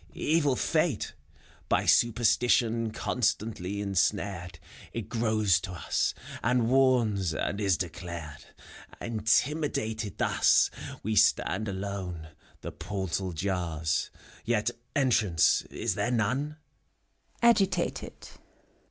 [0.15, 1.13] Evil fate!
[1.69, 4.57] By Superstition constantly insnared,
[4.93, 8.45] It grows to us, and warns, and is declared.
[8.99, 10.71] Intimidated thus,
[11.03, 12.29] we stand alone.—
[12.63, 14.09] The portal jars,
[14.43, 16.57] yet entrance is there none.
[17.43, 18.27] (Agitated.)